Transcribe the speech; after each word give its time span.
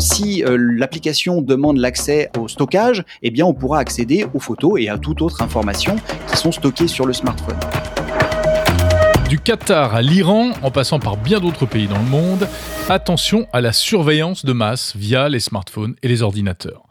si 0.00 0.42
l'application 0.46 1.42
demande 1.42 1.76
l'accès 1.76 2.30
au 2.38 2.48
stockage, 2.48 3.04
eh 3.22 3.30
bien 3.30 3.46
on 3.46 3.54
pourra 3.54 3.78
accéder 3.78 4.26
aux 4.34 4.40
photos 4.40 4.80
et 4.80 4.88
à 4.88 4.98
toute 4.98 5.22
autre 5.22 5.42
information 5.42 5.96
qui 6.28 6.36
sont 6.36 6.52
stockées 6.52 6.88
sur 6.88 7.06
le 7.06 7.12
smartphone. 7.12 7.58
Du 9.28 9.38
Qatar 9.38 9.94
à 9.94 10.02
l'Iran, 10.02 10.50
en 10.62 10.72
passant 10.72 10.98
par 10.98 11.16
bien 11.16 11.38
d'autres 11.38 11.64
pays 11.64 11.86
dans 11.86 11.98
le 11.98 12.04
monde, 12.04 12.48
attention 12.88 13.46
à 13.52 13.60
la 13.60 13.72
surveillance 13.72 14.44
de 14.44 14.52
masse 14.52 14.96
via 14.96 15.28
les 15.28 15.38
smartphones 15.38 15.94
et 16.02 16.08
les 16.08 16.22
ordinateurs. 16.22 16.82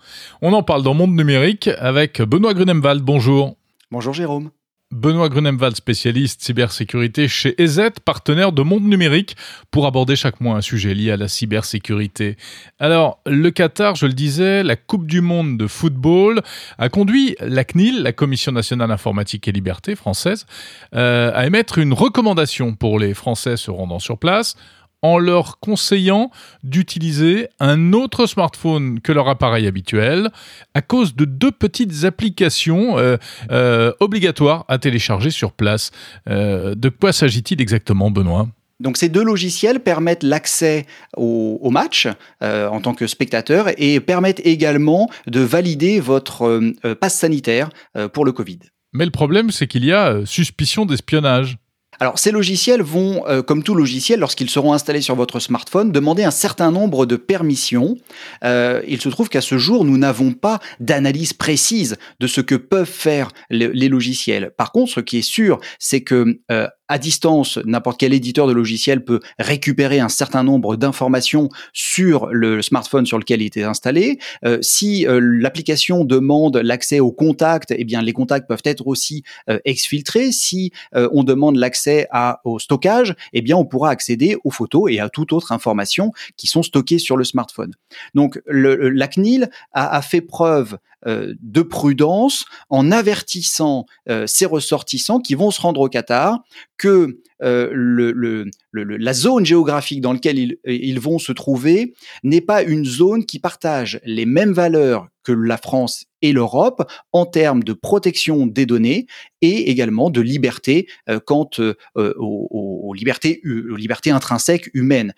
On 0.41 0.53
en 0.53 0.63
parle 0.63 0.83
dans 0.83 0.93
Monde 0.93 1.15
Numérique 1.15 1.69
avec 1.79 2.21
Benoît 2.21 2.53
Grunemwald. 2.53 3.01
Bonjour. 3.03 3.57
Bonjour 3.91 4.13
Jérôme. 4.13 4.51
Benoît 4.91 5.29
Grunemwald, 5.29 5.75
spécialiste 5.75 6.41
cybersécurité 6.41 7.27
chez 7.27 7.53
EZ, 7.61 7.91
partenaire 8.03 8.51
de 8.51 8.63
Monde 8.63 8.85
Numérique, 8.85 9.37
pour 9.69 9.85
aborder 9.85 10.15
chaque 10.15 10.41
mois 10.41 10.55
un 10.55 10.61
sujet 10.61 10.95
lié 10.95 11.11
à 11.11 11.17
la 11.17 11.27
cybersécurité. 11.27 12.37
Alors, 12.79 13.19
le 13.27 13.51
Qatar, 13.51 13.93
je 13.93 14.07
le 14.07 14.13
disais, 14.13 14.63
la 14.63 14.75
Coupe 14.75 15.05
du 15.05 15.21
Monde 15.21 15.59
de 15.59 15.67
football 15.67 16.41
a 16.79 16.89
conduit 16.89 17.35
la 17.39 17.63
CNIL, 17.65 18.01
la 18.01 18.13
Commission 18.13 18.51
nationale 18.51 18.89
informatique 18.89 19.47
et 19.47 19.51
liberté 19.51 19.95
française, 19.95 20.47
euh, 20.95 21.31
à 21.35 21.45
émettre 21.45 21.77
une 21.77 21.93
recommandation 21.93 22.73
pour 22.73 22.97
les 22.97 23.13
Français 23.13 23.57
se 23.57 23.69
rendant 23.69 23.99
sur 23.99 24.17
place 24.17 24.55
en 25.01 25.17
leur 25.17 25.59
conseillant 25.59 26.31
d'utiliser 26.63 27.47
un 27.59 27.93
autre 27.93 28.25
smartphone 28.25 28.99
que 28.99 29.11
leur 29.11 29.29
appareil 29.29 29.67
habituel 29.67 30.29
à 30.73 30.81
cause 30.81 31.15
de 31.15 31.25
deux 31.25 31.51
petites 31.51 32.03
applications 32.03 32.97
euh, 32.97 33.17
euh, 33.51 33.93
obligatoires 33.99 34.65
à 34.67 34.77
télécharger 34.77 35.29
sur 35.29 35.51
place. 35.51 35.91
Euh, 36.29 36.75
de 36.75 36.89
quoi 36.89 37.13
s'agit-il 37.13 37.61
exactement, 37.61 38.11
Benoît? 38.11 38.47
Donc 38.79 38.95
ces 38.95 39.09
deux 39.09 39.23
logiciels 39.23 39.81
permettent 39.81 40.23
l'accès 40.23 40.85
au, 41.17 41.69
match 41.69 42.07
en 42.39 42.79
tant 42.79 42.93
que 42.93 43.07
spectateur 43.07 43.67
et 43.77 43.99
permettent 43.99 44.39
également 44.45 45.09
de 45.27 45.41
valider 45.41 45.99
votre 45.99 46.61
passe 46.93 47.15
sanitaire 47.15 47.67
pour 48.13 48.23
le 48.23 48.31
Covid. 48.31 48.59
Mais 48.93 49.03
le 49.03 49.11
problème, 49.11 49.51
c'est 49.51 49.67
qu'il 49.67 49.83
y 49.83 49.91
a 49.91 50.25
suspicion 50.25 50.85
d'espionnage. 50.85 51.57
Alors 51.99 52.17
ces 52.17 52.31
logiciels 52.31 52.81
vont, 52.81 53.27
euh, 53.27 53.41
comme 53.41 53.63
tout 53.63 53.75
logiciel, 53.75 54.19
lorsqu'ils 54.19 54.49
seront 54.49 54.73
installés 54.73 55.01
sur 55.01 55.15
votre 55.15 55.39
smartphone, 55.39 55.91
demander 55.91 56.23
un 56.23 56.31
certain 56.31 56.71
nombre 56.71 57.05
de 57.05 57.15
permissions. 57.15 57.97
Euh, 58.43 58.81
il 58.87 59.01
se 59.01 59.09
trouve 59.09 59.29
qu'à 59.29 59.41
ce 59.41 59.57
jour, 59.57 59.83
nous 59.83 59.97
n'avons 59.97 60.31
pas 60.31 60.59
d'analyse 60.79 61.33
précise 61.33 61.97
de 62.19 62.27
ce 62.27 62.41
que 62.41 62.55
peuvent 62.55 62.85
faire 62.85 63.29
les 63.49 63.89
logiciels. 63.89 64.51
Par 64.57 64.71
contre, 64.71 64.93
ce 64.93 64.99
qui 65.01 65.17
est 65.17 65.21
sûr, 65.21 65.59
c'est 65.77 66.01
que 66.01 66.39
euh, 66.51 66.67
à 66.89 66.97
distance, 66.97 67.59
n'importe 67.65 67.99
quel 67.99 68.13
éditeur 68.13 68.47
de 68.47 68.51
logiciel 68.51 69.05
peut 69.05 69.19
récupérer 69.37 69.99
un 69.99 70.09
certain 70.09 70.43
nombre 70.43 70.75
d'informations 70.75 71.49
sur 71.71 72.27
le 72.31 72.63
smartphone 72.63 73.05
sur 73.05 73.19
lequel 73.19 73.43
il 73.43 73.45
était 73.45 73.63
installé. 73.63 74.17
Euh, 74.43 74.57
si 74.61 75.07
euh, 75.07 75.19
l'application 75.21 76.03
demande 76.03 76.57
l'accès 76.57 76.99
aux 76.99 77.11
contacts, 77.11 77.71
eh 77.77 77.83
bien 77.83 78.01
les 78.01 78.11
contacts 78.13 78.47
peuvent 78.47 78.63
être 78.65 78.87
aussi 78.87 79.23
euh, 79.49 79.59
exfiltrés. 79.65 80.31
Si 80.31 80.71
on 80.93 81.23
demande 81.23 81.57
l'accès 81.57 82.07
au 82.43 82.57
stockage, 82.57 83.13
eh 83.33 83.41
bien 83.41 83.55
on 83.55 83.65
pourra 83.65 83.91
accéder 83.91 84.35
aux 84.43 84.49
photos 84.49 84.91
et 84.91 84.99
à 84.99 85.09
toute 85.09 85.31
autre 85.33 85.51
information 85.51 86.11
qui 86.35 86.47
sont 86.47 86.63
stockées 86.63 86.97
sur 86.97 87.15
le 87.15 87.23
smartphone. 87.23 87.73
Donc 88.15 88.41
le, 88.47 88.89
la 88.89 89.07
CNIL 89.07 89.49
a, 89.73 90.01
fait 90.01 90.21
preuve 90.21 90.77
de 91.05 91.61
prudence 91.61 92.45
en 92.69 92.91
avertissant 92.91 93.85
euh, 94.09 94.27
ses 94.27 94.45
ressortissants 94.45 95.19
qui 95.19 95.35
vont 95.35 95.51
se 95.51 95.61
rendre 95.61 95.81
au 95.81 95.89
Qatar 95.89 96.39
que 96.77 97.19
euh, 97.41 98.45
la 98.73 99.13
zone 99.13 99.45
géographique 99.45 100.01
dans 100.01 100.13
laquelle 100.13 100.57
ils, 100.65 100.99
vont 100.99 101.19
se 101.19 101.31
trouver 101.31 101.93
n'est 102.23 102.41
pas 102.41 102.63
une 102.63 102.85
zone 102.85 103.25
qui 103.25 103.39
partage 103.39 103.99
les 104.03 104.25
mêmes 104.25 104.51
valeurs 104.51 105.07
la 105.33 105.57
France 105.57 106.05
et 106.21 106.33
l'Europe 106.33 106.89
en 107.13 107.25
termes 107.25 107.63
de 107.63 107.73
protection 107.73 108.45
des 108.45 108.65
données 108.65 109.07
et 109.41 109.69
également 109.69 110.09
de 110.09 110.21
liberté 110.21 110.87
euh, 111.09 111.19
quant 111.19 111.49
euh, 111.59 111.73
aux, 111.95 112.93
libertés, 112.93 113.41
aux 113.45 113.75
libertés 113.75 114.11
intrinsèques 114.11 114.69
humaines. 114.73 115.13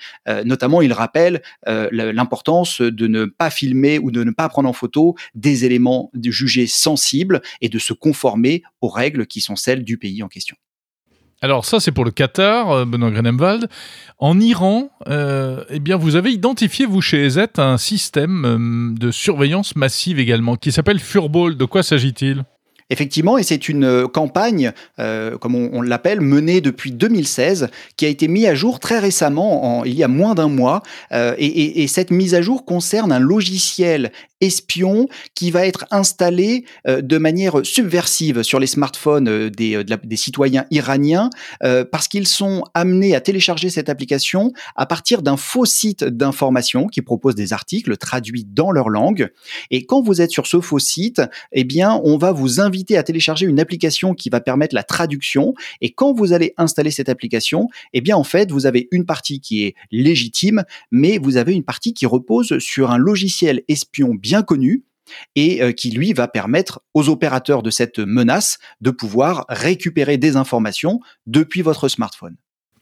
notamment, 0.45 0.81
il 0.81 0.93
rappelle 0.93 1.41
l'importance 1.65 2.81
de 2.81 3.07
ne 3.07 3.25
pas 3.25 3.49
filmer 3.49 3.97
ou 3.97 4.11
de 4.11 4.23
ne 4.23 4.31
pas 4.31 4.49
prendre 4.49 4.69
en 4.69 4.73
photo 4.73 5.15
des 5.33 5.65
éléments 5.65 6.11
jugés 6.23 6.67
sensibles 6.67 7.41
et 7.61 7.69
de 7.69 7.79
se 7.79 7.93
conformer 7.93 8.63
aux 8.81 8.89
règles 8.89 9.25
qui 9.25 9.41
sont 9.41 9.55
celles 9.55 9.83
du 9.83 9.97
pays 9.97 10.21
en 10.21 10.27
question. 10.27 10.57
Alors 11.43 11.65
ça, 11.65 11.79
c'est 11.79 11.91
pour 11.91 12.05
le 12.05 12.11
Qatar, 12.11 12.69
euh, 12.71 12.85
Benoît 12.85 13.09
Grenemwald. 13.09 13.67
En 14.19 14.39
Iran, 14.39 14.91
euh, 15.07 15.63
eh 15.69 15.79
bien, 15.79 15.97
vous 15.97 16.15
avez 16.15 16.31
identifié, 16.31 16.85
vous, 16.85 17.01
chez 17.01 17.25
EZ, 17.25 17.47
un 17.57 17.77
système 17.77 18.45
euh, 18.45 18.99
de 18.99 19.09
surveillance 19.09 19.75
massive 19.75 20.19
également, 20.19 20.55
qui 20.55 20.71
s'appelle 20.71 20.99
Furball. 20.99 21.57
De 21.57 21.65
quoi 21.65 21.81
s'agit-il? 21.81 22.43
Effectivement, 22.91 23.37
et 23.37 23.43
c'est 23.43 23.69
une 23.69 23.85
euh, 23.85 24.07
campagne, 24.09 24.73
euh, 24.99 25.37
comme 25.37 25.55
on, 25.55 25.81
l'appelle, 25.81 26.19
menée 26.19 26.59
depuis 26.59 26.91
2016, 26.91 27.69
qui 27.95 28.05
a 28.05 28.09
été 28.09 28.27
mise 28.27 28.47
à 28.47 28.53
jour 28.53 28.81
très 28.81 28.99
récemment, 28.99 29.79
en, 29.79 29.85
il 29.85 29.93
y 29.93 30.03
a 30.03 30.09
moins 30.09 30.35
d'un 30.35 30.49
mois. 30.49 30.83
Euh, 31.13 31.33
et, 31.37 31.83
et, 31.83 31.87
cette 31.87 32.11
mise 32.11 32.35
à 32.35 32.41
jour 32.41 32.65
concerne 32.65 33.13
un 33.13 33.19
logiciel 33.19 34.11
espion 34.41 35.07
qui 35.35 35.51
va 35.51 35.67
être 35.67 35.85
installé 35.91 36.65
de 36.87 37.17
manière 37.19 37.63
subversive 37.63 38.41
sur 38.41 38.59
les 38.59 38.65
smartphones 38.65 39.49
des, 39.49 39.83
des 39.83 40.15
citoyens 40.15 40.65
iraniens, 40.71 41.29
parce 41.91 42.07
qu'ils 42.07 42.27
sont 42.27 42.63
amenés 42.73 43.13
à 43.13 43.21
télécharger 43.21 43.69
cette 43.69 43.87
application 43.87 44.51
à 44.75 44.87
partir 44.87 45.21
d'un 45.21 45.37
faux 45.37 45.65
site 45.65 46.03
d'information 46.03 46.87
qui 46.87 47.03
propose 47.03 47.35
des 47.35 47.53
articles 47.53 47.95
traduits 47.97 48.47
dans 48.49 48.71
leur 48.71 48.89
langue. 48.89 49.29
Et 49.69 49.85
quand 49.85 50.01
vous 50.01 50.21
êtes 50.21 50.31
sur 50.31 50.47
ce 50.47 50.59
faux 50.59 50.79
site, 50.79 51.21
eh 51.51 51.63
bien, 51.63 52.01
on 52.03 52.17
va 52.17 52.31
vous 52.31 52.59
inviter 52.59 52.80
à 52.91 53.03
télécharger 53.03 53.45
une 53.45 53.59
application 53.59 54.13
qui 54.13 54.29
va 54.29 54.41
permettre 54.41 54.75
la 54.75 54.83
traduction. 54.83 55.53
Et 55.81 55.91
quand 55.91 56.13
vous 56.13 56.33
allez 56.33 56.53
installer 56.57 56.91
cette 56.91 57.09
application, 57.09 57.67
eh 57.93 58.01
bien, 58.01 58.17
en 58.17 58.23
fait, 58.23 58.51
vous 58.51 58.65
avez 58.65 58.87
une 58.91 59.05
partie 59.05 59.39
qui 59.39 59.63
est 59.63 59.75
légitime, 59.91 60.63
mais 60.91 61.17
vous 61.17 61.37
avez 61.37 61.53
une 61.53 61.63
partie 61.63 61.93
qui 61.93 62.05
repose 62.05 62.59
sur 62.59 62.91
un 62.91 62.97
logiciel 62.97 63.63
espion 63.67 64.13
bien 64.13 64.43
connu, 64.43 64.83
et 65.35 65.61
euh, 65.61 65.71
qui 65.71 65.91
lui 65.91 66.13
va 66.13 66.27
permettre 66.27 66.81
aux 66.93 67.09
opérateurs 67.09 67.63
de 67.63 67.69
cette 67.69 67.99
menace 67.99 68.59
de 68.79 68.91
pouvoir 68.91 69.45
récupérer 69.49 70.17
des 70.17 70.35
informations 70.35 70.99
depuis 71.25 71.61
votre 71.61 71.89
smartphone. 71.89 72.37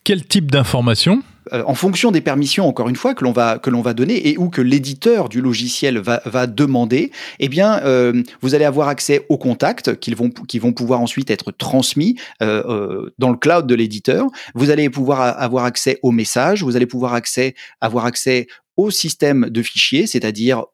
Quel 0.09 0.25
type 0.25 0.49
d'informations 0.49 1.21
euh, 1.53 1.61
en 1.67 1.75
fonction 1.75 2.09
des 2.09 2.21
permissions, 2.21 2.67
encore 2.67 2.89
une 2.89 2.95
fois, 2.95 3.13
que 3.13 3.23
l'on 3.23 3.31
va, 3.31 3.93
donner 3.93 4.27
et 4.27 4.39
ou 4.39 4.49
que 4.49 4.59
l'éditeur 4.59 5.29
du 5.29 5.39
logiciel 5.39 5.99
va, 5.99 6.47
demander, 6.47 7.11
eh 7.39 7.47
bien, 7.47 7.79
euh, 7.83 8.23
vous 8.41 8.55
allez 8.55 8.65
avoir 8.65 8.87
accès 8.87 9.27
aux 9.29 9.37
contacts 9.37 9.99
qui 9.99 10.15
vont, 10.15 10.31
qui 10.31 10.57
vont 10.57 10.73
pouvoir 10.73 10.99
ensuite 10.99 11.29
être 11.29 11.51
transmis 11.51 12.15
euh, 12.41 13.11
dans 13.19 13.29
le 13.29 13.37
cloud 13.37 13.67
de 13.67 13.75
l'éditeur. 13.75 14.25
Vous 14.55 14.71
allez 14.71 14.89
pouvoir 14.89 15.21
avoir 15.21 15.65
accès 15.65 15.99
aux 16.01 16.11
messages, 16.11 16.63
vous 16.63 16.75
allez 16.75 16.87
pouvoir 16.87 17.13
accès, 17.13 17.53
avoir 17.79 18.05
accès 18.05 18.47
au 18.77 18.89
système 18.89 19.47
de 19.51 19.61
fichiers, 19.61 20.07
c'est-à-dire 20.07 20.65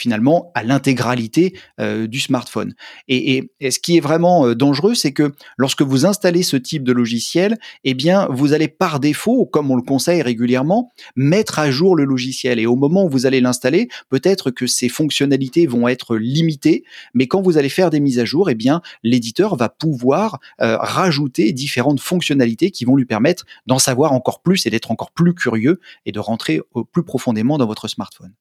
finalement 0.00 0.50
à 0.54 0.62
l'intégralité 0.62 1.54
euh, 1.78 2.06
du 2.06 2.20
smartphone. 2.20 2.74
Et, 3.08 3.50
ce 3.60 3.78
qui 3.78 3.96
est 3.96 4.00
vraiment 4.00 4.46
euh, 4.46 4.54
dangereux, 4.54 4.94
c'est 4.94 5.12
que 5.12 5.32
lorsque 5.56 5.82
vous 5.82 6.06
installez 6.06 6.42
ce 6.42 6.56
type 6.56 6.82
de 6.82 6.92
logiciel, 6.92 7.58
eh 7.84 7.94
bien, 7.94 8.26
vous 8.30 8.52
allez 8.52 8.68
par 8.68 8.98
défaut, 8.98 9.46
comme 9.46 9.70
on 9.70 9.76
le 9.76 9.82
conseille 9.82 10.22
régulièrement, 10.22 10.90
mettre 11.16 11.58
à 11.58 11.70
jour 11.70 11.94
le 11.94 12.04
logiciel. 12.04 12.58
Et 12.58 12.66
au 12.66 12.76
moment 12.76 13.04
où 13.04 13.08
vous 13.08 13.26
allez 13.26 13.40
l'installer, 13.40 13.88
peut-être 14.08 14.50
que 14.50 14.66
ces 14.66 14.88
fonctionnalités 14.88 15.66
vont 15.66 15.86
être 15.86 16.16
limitées, 16.16 16.84
mais 17.14 17.26
quand 17.26 17.42
vous 17.42 17.58
allez 17.58 17.68
faire 17.68 17.90
des 17.90 18.00
mises 18.00 18.18
à 18.18 18.24
jour, 18.24 18.48
eh 18.50 18.54
bien, 18.54 18.80
l'éditeur 19.02 19.56
va 19.56 19.68
pouvoir 19.68 20.40
euh, 20.60 20.76
rajouter 20.78 21.52
différentes 21.52 22.00
fonctionnalités 22.00 22.70
qui 22.70 22.84
vont 22.84 22.96
lui 22.96 23.06
permettre 23.06 23.44
d'en 23.66 23.78
savoir 23.78 24.12
encore 24.12 24.40
plus 24.40 24.66
et 24.66 24.70
d'être 24.70 24.90
encore 24.90 25.10
plus 25.10 25.34
curieux 25.34 25.80
et 26.06 26.12
de 26.12 26.18
rentrer 26.18 26.60
plus 26.92 27.04
profondément 27.04 27.58
dans 27.58 27.66
votre 27.66 27.88
smartphone. 27.88 28.32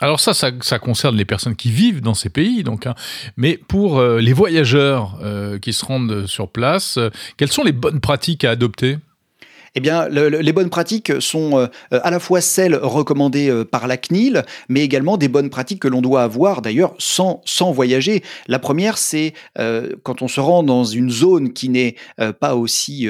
Alors 0.00 0.20
ça, 0.20 0.32
ça, 0.34 0.78
concerne 0.78 1.16
les 1.16 1.24
personnes 1.24 1.56
qui 1.56 1.70
vivent 1.70 2.00
dans 2.00 2.14
ces 2.14 2.30
pays, 2.30 2.62
donc. 2.62 2.86
Hein. 2.86 2.94
Mais 3.36 3.56
pour 3.56 3.98
euh, 3.98 4.20
les 4.20 4.32
voyageurs 4.32 5.18
euh, 5.22 5.58
qui 5.58 5.72
se 5.72 5.84
rendent 5.84 6.26
sur 6.26 6.48
place, 6.48 6.98
euh, 6.98 7.10
quelles 7.36 7.50
sont 7.50 7.64
les 7.64 7.72
bonnes 7.72 8.00
pratiques 8.00 8.44
à 8.44 8.50
adopter? 8.50 8.98
Eh 9.78 9.80
bien, 9.80 10.08
les 10.08 10.52
bonnes 10.52 10.70
pratiques 10.70 11.12
sont 11.20 11.56
euh, 11.56 11.68
à 11.92 12.10
la 12.10 12.18
fois 12.18 12.40
celles 12.40 12.74
recommandées 12.74 13.48
euh, 13.48 13.64
par 13.64 13.86
la 13.86 13.96
CNIL, 13.96 14.44
mais 14.68 14.80
également 14.80 15.16
des 15.16 15.28
bonnes 15.28 15.50
pratiques 15.50 15.82
que 15.82 15.86
l'on 15.86 16.02
doit 16.02 16.24
avoir 16.24 16.62
d'ailleurs 16.62 16.96
sans, 16.98 17.40
voyager. 17.70 18.24
La 18.48 18.58
première, 18.58 18.98
c'est 18.98 19.34
euh, 19.56 19.94
quand 20.02 20.20
on 20.20 20.26
se 20.26 20.40
rend 20.40 20.64
dans 20.64 20.82
une 20.82 21.10
zone 21.10 21.52
qui 21.52 21.68
n'est 21.68 21.94
pas 22.40 22.56
aussi 22.56 23.06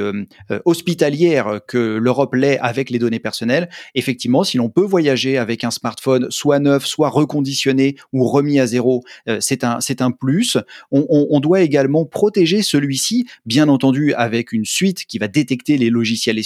hospitalière 0.66 1.60
que 1.66 1.96
l'Europe 1.96 2.34
l'est 2.34 2.58
avec 2.58 2.90
les 2.90 2.98
données 2.98 3.18
personnelles, 3.18 3.70
effectivement, 3.94 4.44
si 4.44 4.58
l'on 4.58 4.68
peut 4.68 4.84
voyager 4.84 5.38
avec 5.38 5.64
un 5.64 5.70
smartphone 5.70 6.26
soit 6.30 6.58
neuf, 6.58 6.84
soit 6.84 7.08
reconditionné 7.08 7.96
ou 8.12 8.26
remis 8.28 8.60
à 8.60 8.66
zéro, 8.66 9.04
c'est 9.40 9.64
un, 9.64 9.78
un 10.00 10.10
plus. 10.10 10.58
On, 10.90 11.40
doit 11.40 11.62
également 11.62 12.04
protéger 12.04 12.62
celui-ci, 12.62 13.26
bien 13.46 13.68
entendu 13.68 14.12
avec 14.14 14.52
une 14.52 14.66
suite 14.66 15.06
qui 15.06 15.18
va 15.18 15.28
détecter 15.28 15.78
les 15.78 15.88
logiciels 15.88 16.38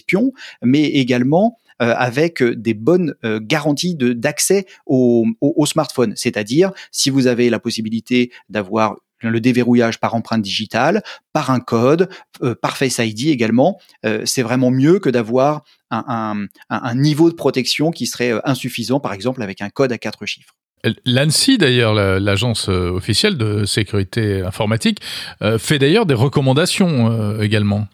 mais 0.63 0.85
également 0.85 1.59
avec 1.79 2.45
des 2.45 2.75
bonnes 2.75 3.15
garanties 3.25 3.97
d'accès 3.97 4.67
au, 4.87 5.27
smartphone. 5.67 6.13
C'est-à-dire, 6.15 6.71
si 6.93 7.11
vous 7.11 7.27
avez 7.27 7.51
la 7.51 7.59
possibilité 7.59 8.31
d'avoir 8.49 8.97
le 9.31 9.41
déverrouillage 9.41 10.01
par 10.01 10.15
empreinte 10.15 10.43
digitale, 10.43 11.03
par 11.33 11.51
un 11.51 11.61
code, 11.61 12.09
euh, 12.43 12.55
par 12.55 12.77
Face 12.77 12.99
ID 12.99 13.29
également. 13.29 13.81
Euh, 14.05 14.23
c'est 14.25 14.43
vraiment 14.43 14.71
mieux 14.71 14.99
que 14.99 15.11
d'avoir 15.11 15.63
un, 15.91 16.47
niveau 16.95 17.31
de 17.31 17.35
protection 17.35 17.91
qui 17.91 18.07
serait 18.07 18.33
euh, 18.33 18.41
insuffisant, 18.45 19.01
par 19.01 19.13
exemple 19.13 19.43
avec 19.43 19.61
un 19.61 19.71
code 19.71 19.93
à 19.93 19.99
quatre 19.99 20.27
chiffres. 20.27 20.55
L'ANSI, 21.05 21.59
d'ailleurs, 21.59 21.95
l'agence 21.95 22.69
officielle 22.69 23.39
de 23.39 23.65
sécurité 23.65 24.41
informatique, 24.41 24.99
fait 25.59 25.79
d'ailleurs 25.79 26.07
des 26.07 26.15
recommandations 26.15 27.41
également. 27.41 27.87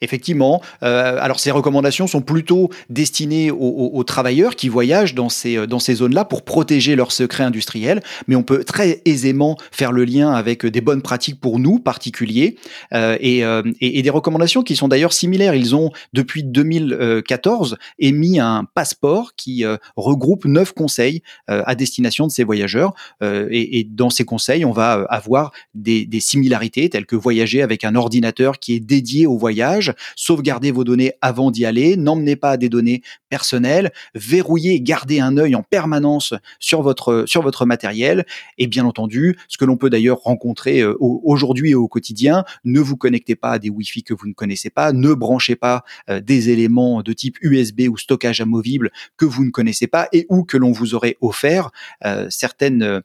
Effectivement. 0.00 0.60
Euh, 0.82 1.18
alors 1.20 1.40
ces 1.40 1.50
recommandations 1.50 2.06
sont 2.06 2.20
plutôt 2.20 2.70
destinées 2.90 3.50
aux, 3.50 4.04
travailleurs 4.04 4.56
qui 4.56 4.68
voyagent 4.68 5.14
dans 5.14 5.28
ces, 5.28 5.56
euh, 5.56 5.66
dans 5.66 5.78
ces 5.78 5.94
zones-là 5.94 6.24
pour 6.24 6.42
protéger 6.42 6.96
leurs 6.96 7.12
secrets 7.12 7.44
industriels, 7.44 8.02
mais 8.28 8.36
on 8.36 8.42
peut 8.42 8.64
très 8.64 9.00
aisément 9.04 9.56
faire 9.70 9.92
le 9.92 10.04
lien 10.04 10.32
avec 10.32 10.66
des 10.66 10.80
bonnes 10.80 11.02
pratiques 11.02 11.40
pour 11.40 11.58
nous 11.58 11.78
particuliers 11.78 12.56
euh, 12.92 13.16
et, 13.20 13.42
et, 13.80 14.02
des 14.02 14.10
recommandations 14.10 14.62
qui 14.62 14.76
sont 14.76 14.88
d'ailleurs 14.88 15.12
similaires. 15.12 15.54
Ils 15.54 15.74
ont 15.74 15.90
depuis 16.12 16.42
2014 16.42 17.78
émis 17.98 18.40
un 18.40 18.66
passeport 18.74 19.34
qui 19.36 19.64
regroupe 19.96 20.44
neuf 20.44 20.72
conseils 20.72 21.22
à 21.48 21.74
destination 21.74 22.26
de 22.26 22.32
ces 22.32 22.44
voyageurs 22.44 22.92
et, 23.22 23.78
et, 23.78 23.84
dans 23.84 24.10
ces 24.10 24.24
conseils, 24.24 24.64
on 24.64 24.72
va 24.72 25.06
avoir 25.08 25.52
des, 25.74 26.04
des 26.04 26.20
similarités 26.20 26.88
telles 26.88 27.06
que 27.06 27.16
voyager 27.16 27.62
avec 27.62 27.84
un 27.84 27.94
ordinateur 27.94 28.58
qui 28.58 28.74
est 28.74 28.80
dédié 28.80 29.26
au 29.26 29.38
voyage 29.38 29.73
sauvegardez 30.16 30.70
vos 30.70 30.84
données 30.84 31.12
avant 31.20 31.50
d'y 31.50 31.64
aller, 31.64 31.96
n'emmenez 31.96 32.36
pas 32.36 32.56
des 32.56 32.68
données 32.68 33.02
personnelles, 33.28 33.92
verrouillez, 34.14 34.80
gardez 34.80 35.20
un 35.20 35.36
œil 35.36 35.54
en 35.54 35.62
permanence 35.62 36.34
sur 36.58 36.82
votre, 36.82 37.66
matériel. 37.66 38.24
Et 38.58 38.66
bien 38.66 38.84
entendu, 38.84 39.36
ce 39.48 39.58
que 39.58 39.64
l'on 39.64 39.76
peut 39.76 39.90
d'ailleurs 39.90 40.18
rencontrer 40.18 40.80
euh, 40.80 40.96
aujourd'hui 41.00 41.70
et 41.70 41.74
au 41.74 41.88
quotidien, 41.88 42.44
ne 42.64 42.80
vous 42.80 42.96
connectez 42.96 43.36
pas 43.36 43.52
à 43.52 43.58
des 43.58 43.70
Wi-Fi 43.70 44.02
que 44.02 44.14
vous 44.14 44.28
ne 44.28 44.32
connaissez 44.34 44.70
pas, 44.70 44.92
ne 44.92 45.14
branchez 45.14 45.56
pas 45.56 45.84
euh, 46.10 46.20
des 46.20 46.50
éléments 46.50 47.02
de 47.02 47.12
type 47.12 47.38
USB 47.40 47.82
ou 47.88 47.96
stockage 47.96 48.40
amovible 48.40 48.90
que 49.16 49.24
vous 49.24 49.44
ne 49.44 49.50
connaissez 49.50 49.86
pas 49.86 50.08
et 50.12 50.26
ou 50.28 50.44
que 50.44 50.56
l'on 50.56 50.72
vous 50.72 50.94
aurait 50.94 51.16
offert. 51.20 51.70
Euh, 52.04 52.26
certaines 52.30 53.02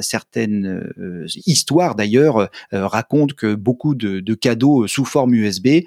certaines 0.00 0.90
euh, 0.98 1.26
histoires 1.46 1.94
d'ailleurs 1.94 2.38
euh, 2.38 2.86
racontent 2.86 3.34
que 3.34 3.54
beaucoup 3.54 3.94
de, 3.94 4.34
cadeaux 4.34 4.86
sous 4.86 5.04
forme 5.04 5.34
USB 5.34 5.80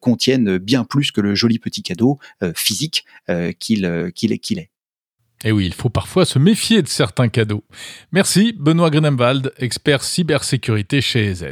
contiennent 0.00 0.58
bien 0.58 0.84
plus 0.84 1.10
que 1.10 1.20
le 1.20 1.34
joli 1.34 1.58
petit 1.58 1.82
cadeau 1.82 2.18
physique 2.54 3.04
qu'il 3.58 3.84
est. 3.84 4.70
Et 5.44 5.52
oui, 5.52 5.66
il 5.66 5.74
faut 5.74 5.88
parfois 5.88 6.24
se 6.24 6.38
méfier 6.38 6.82
de 6.82 6.88
certains 6.88 7.28
cadeaux. 7.28 7.64
Merci 8.12 8.54
Benoît 8.58 8.90
Grenemwald, 8.90 9.52
expert 9.58 10.04
cybersécurité 10.04 11.00
chez 11.00 11.26
EZ. 11.26 11.44